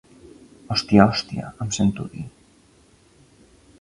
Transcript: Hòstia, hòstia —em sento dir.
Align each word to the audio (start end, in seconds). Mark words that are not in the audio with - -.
Hòstia, 0.75 1.05
hòstia 1.11 1.51
—em 1.51 1.69
sento 1.79 2.07
dir. 2.15 2.25